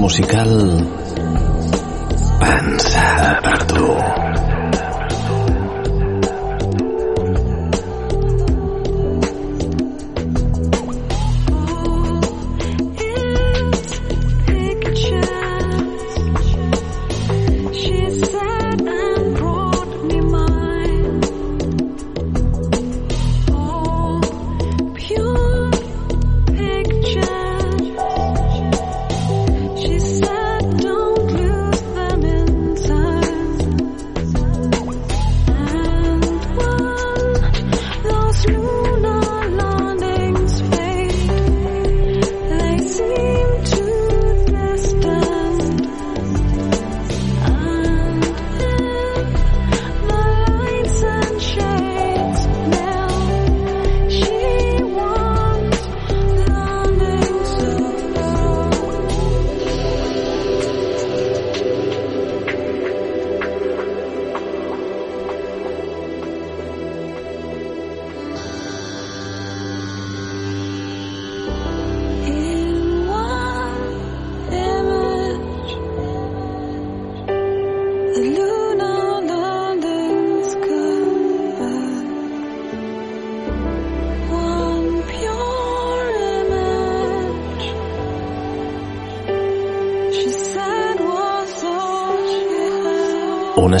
musical 0.00 0.99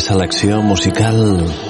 selecció 0.00 0.62
musical. 0.62 1.69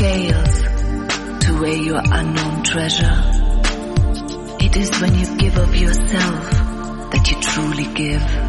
scales 0.00 0.62
to 1.44 1.60
weigh 1.60 1.76
your 1.76 2.00
unknown 2.02 2.62
treasure. 2.62 3.22
It 4.58 4.74
is 4.74 4.98
when 4.98 5.14
you 5.14 5.36
give 5.36 5.58
of 5.58 5.76
yourself 5.76 6.50
that 7.12 7.30
you 7.30 7.38
truly 7.42 7.84
give. 7.92 8.39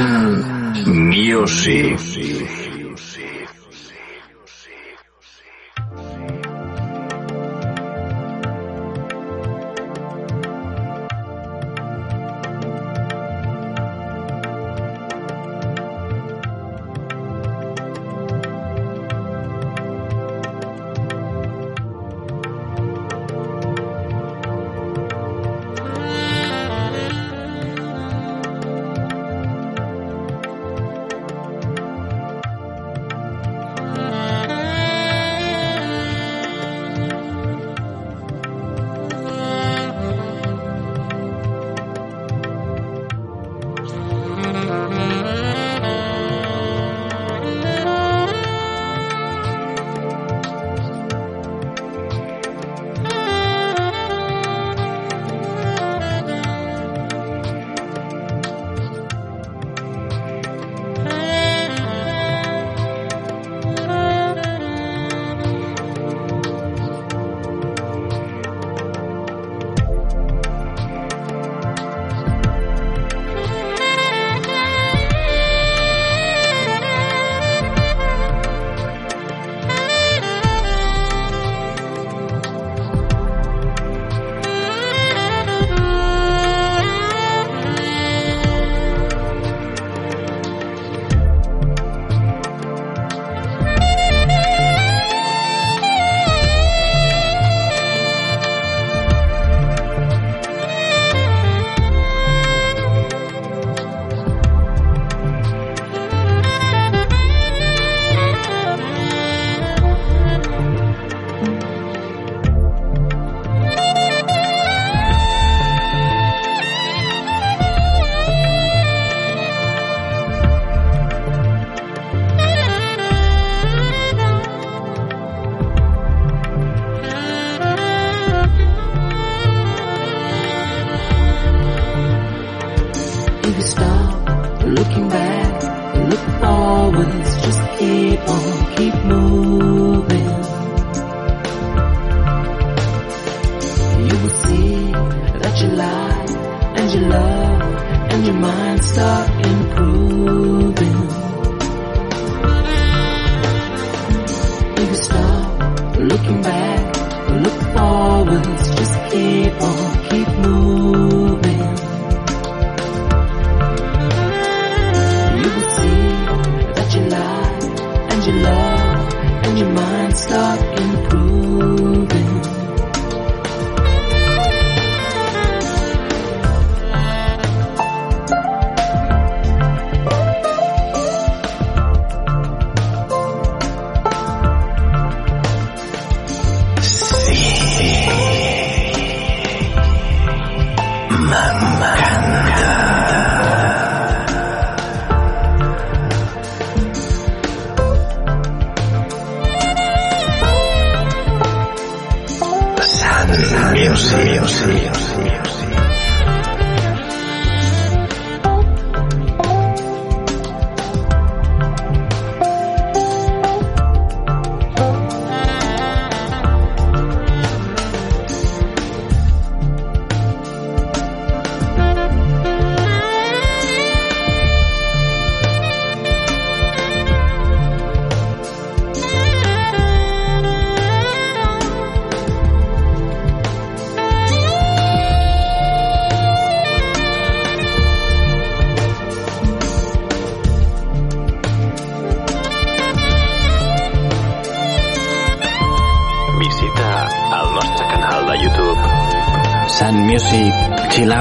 Mm. 0.00 0.86
Music. 0.86 1.98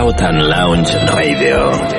Out 0.09 0.21
and 0.23 0.41
Lounge 0.41 0.91
Radio. 1.13 1.98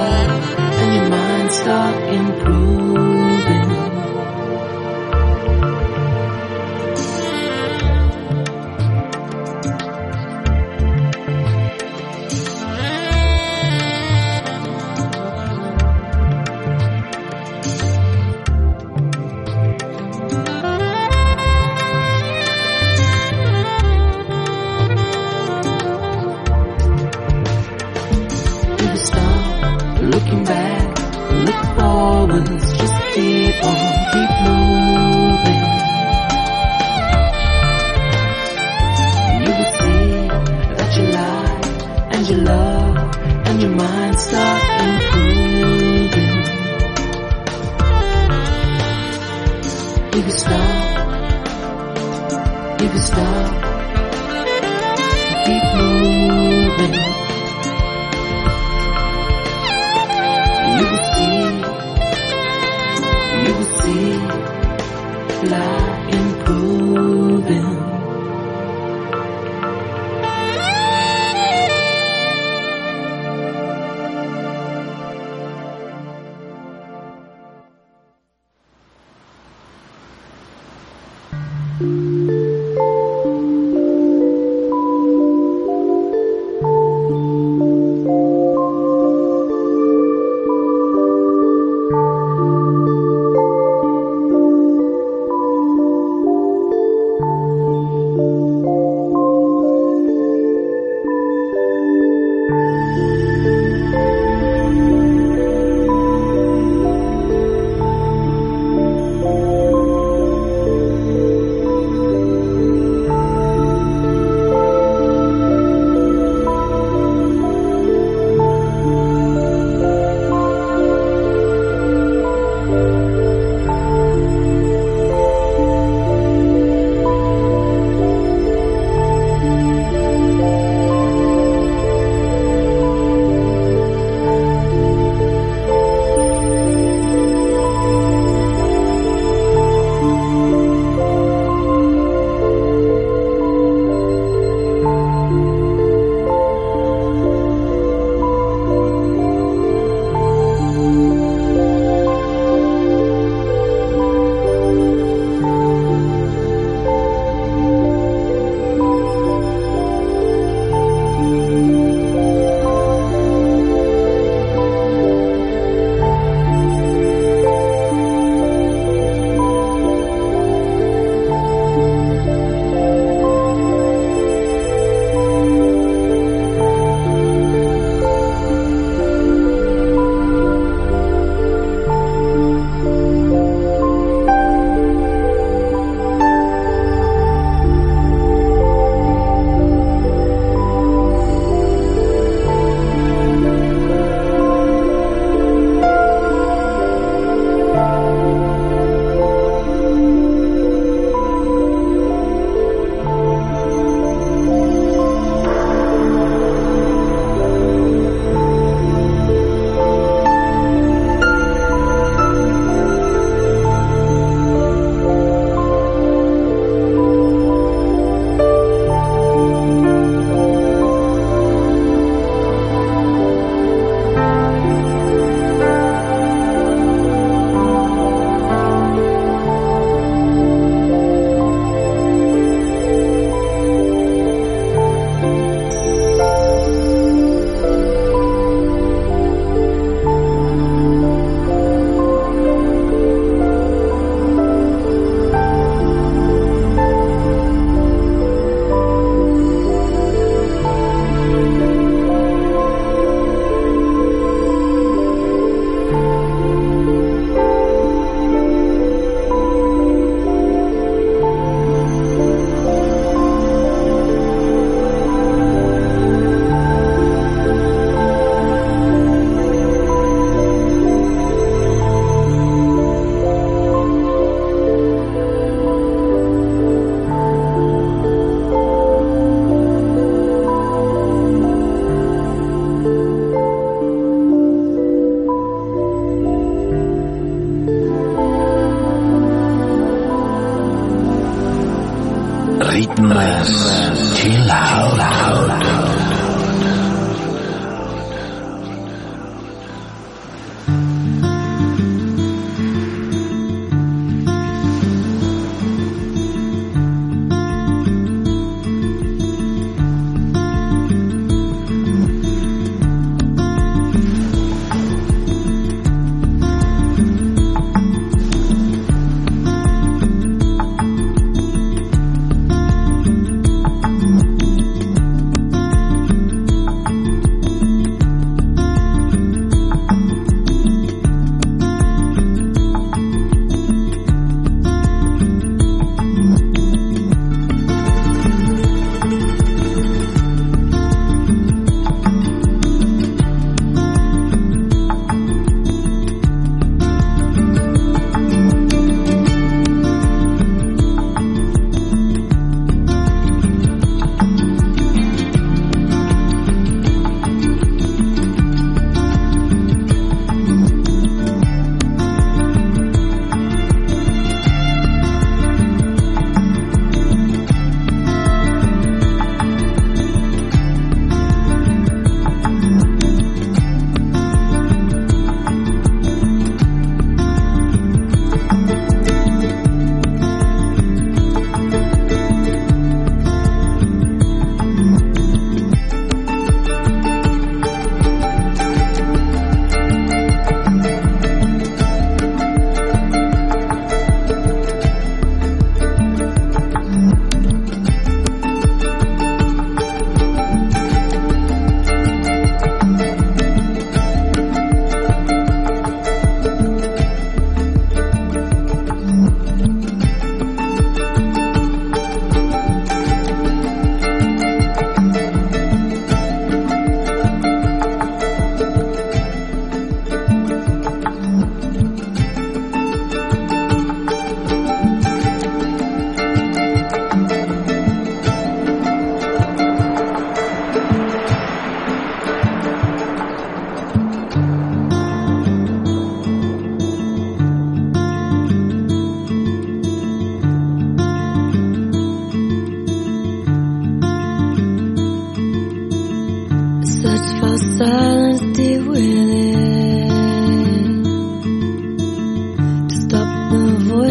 And 0.00 0.94
your 0.94 1.08
mind 1.08 1.52
start 1.52 1.96
improving. 2.14 3.67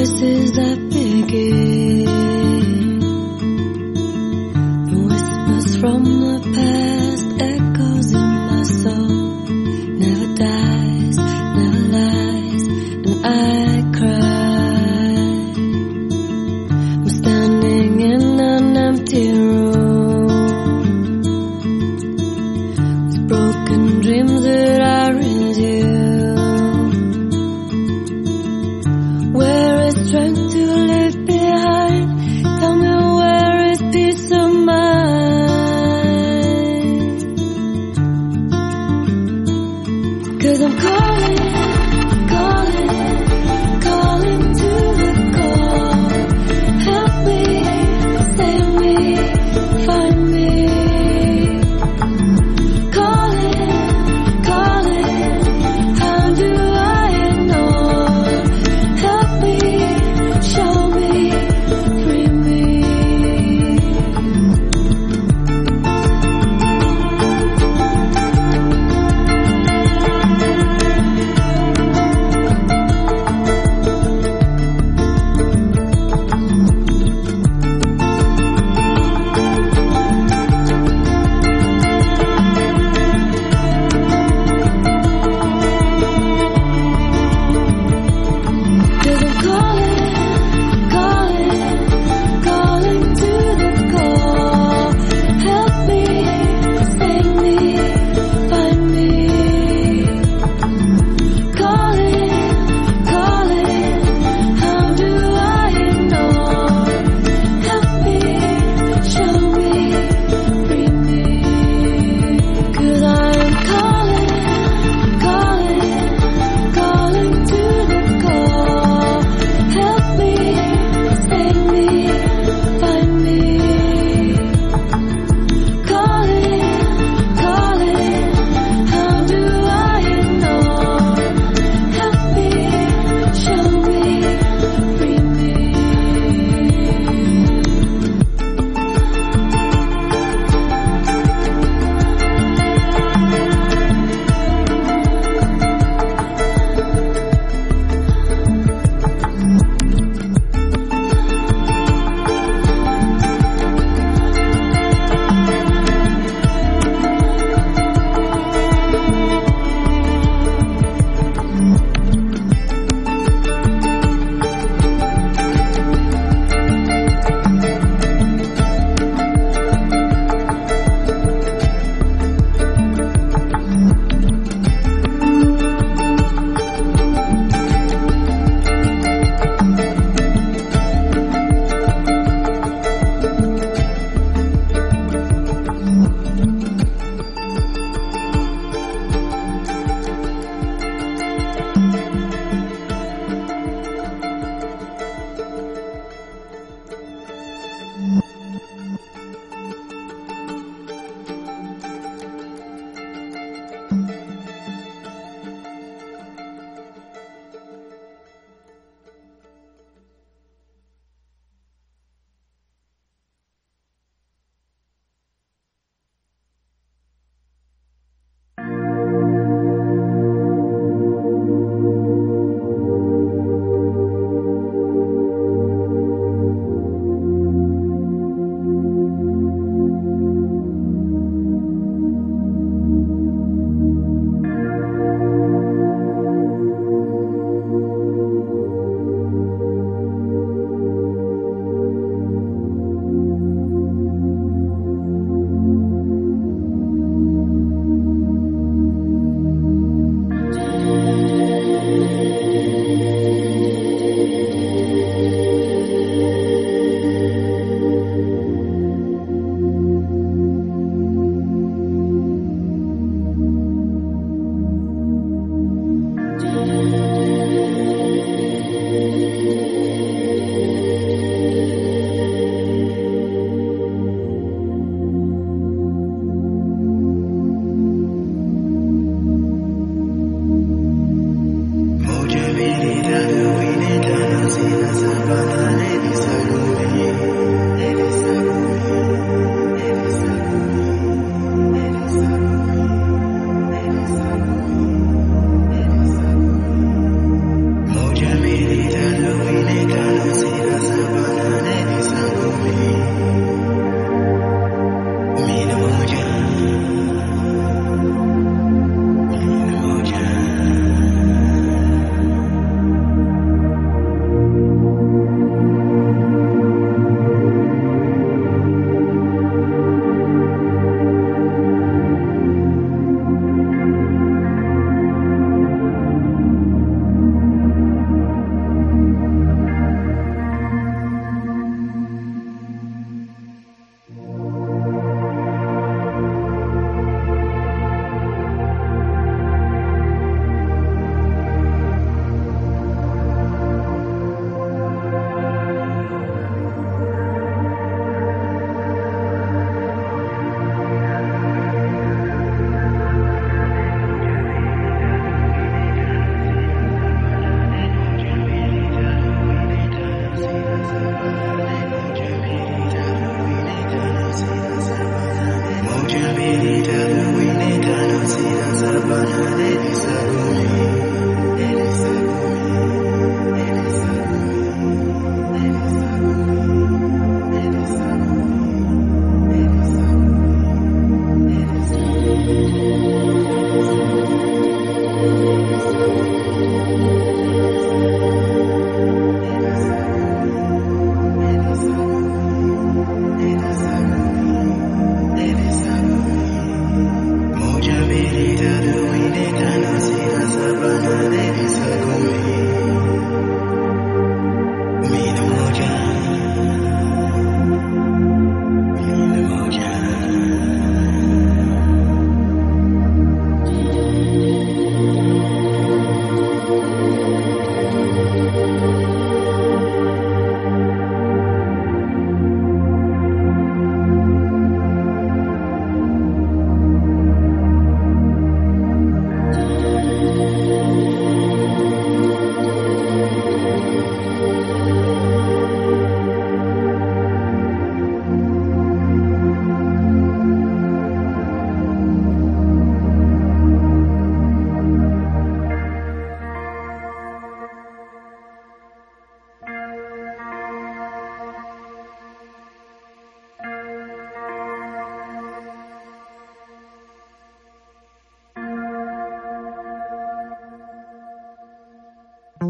voices 0.10 0.52
that 0.54 0.97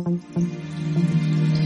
Sun 0.07 0.23
Music. 0.35 1.56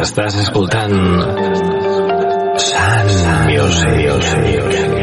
Estàs 0.00 0.36
escoltant 0.40 0.94
Sun 2.68 3.12
Music. 3.50 4.99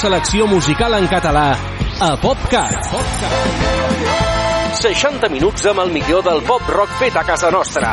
selecció 0.00 0.46
musical 0.46 0.94
en 0.96 1.06
català 1.12 1.50
a 2.00 2.08
PopCat. 2.22 2.86
PopCat. 2.88 3.34
60 4.80 5.28
minuts 5.28 5.66
amb 5.68 5.82
el 5.84 5.92
millor 5.92 6.24
del 6.24 6.40
pop 6.48 6.70
rock 6.72 6.94
fet 7.02 7.18
a 7.20 7.24
casa 7.28 7.50
nostra. 7.52 7.90